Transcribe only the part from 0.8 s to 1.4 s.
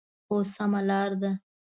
لار ده